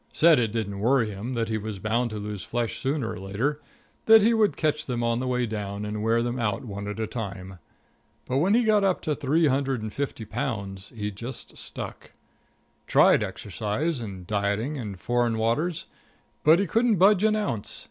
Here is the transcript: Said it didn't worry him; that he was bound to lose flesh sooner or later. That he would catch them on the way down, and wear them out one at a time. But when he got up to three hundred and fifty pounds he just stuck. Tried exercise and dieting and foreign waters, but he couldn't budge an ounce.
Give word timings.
Said 0.13 0.39
it 0.39 0.47
didn't 0.51 0.79
worry 0.79 1.11
him; 1.11 1.35
that 1.35 1.47
he 1.47 1.59
was 1.59 1.77
bound 1.77 2.09
to 2.09 2.15
lose 2.17 2.41
flesh 2.41 2.79
sooner 2.79 3.11
or 3.11 3.19
later. 3.19 3.61
That 4.07 4.23
he 4.23 4.33
would 4.33 4.57
catch 4.57 4.87
them 4.87 5.03
on 5.03 5.19
the 5.19 5.27
way 5.27 5.45
down, 5.45 5.85
and 5.85 6.01
wear 6.01 6.23
them 6.23 6.39
out 6.39 6.65
one 6.65 6.87
at 6.87 6.99
a 6.99 7.05
time. 7.05 7.59
But 8.25 8.37
when 8.37 8.55
he 8.55 8.63
got 8.63 8.83
up 8.83 9.01
to 9.03 9.13
three 9.13 9.45
hundred 9.45 9.83
and 9.83 9.93
fifty 9.93 10.25
pounds 10.25 10.91
he 10.95 11.11
just 11.11 11.55
stuck. 11.55 12.13
Tried 12.87 13.21
exercise 13.21 14.01
and 14.01 14.25
dieting 14.25 14.75
and 14.75 14.99
foreign 14.99 15.37
waters, 15.37 15.85
but 16.43 16.57
he 16.57 16.65
couldn't 16.65 16.95
budge 16.95 17.23
an 17.23 17.35
ounce. 17.35 17.79